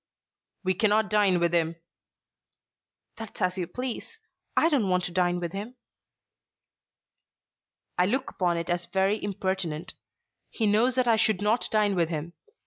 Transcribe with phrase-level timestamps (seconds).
[0.63, 1.75] "We cannot dine with him."
[3.17, 4.17] "That's as you please.
[4.57, 5.75] I don't want to dine with him."
[7.99, 9.93] "I look upon it as very impertinent.
[10.49, 12.33] He knows that I should not dine with him.